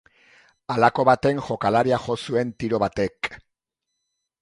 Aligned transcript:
Halako 0.75 1.05
baten 1.09 1.43
jokalaria 1.51 2.01
jo 2.07 2.19
zuen 2.25 2.57
tiro 2.65 2.83
batek. 2.87 3.33